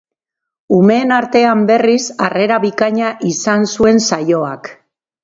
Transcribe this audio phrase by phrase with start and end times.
[0.77, 4.73] Umeen artean berriz, harrera bikaina izan zuen saioak.